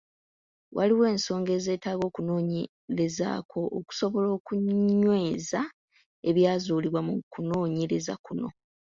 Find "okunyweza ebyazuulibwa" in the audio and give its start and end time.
4.37-7.01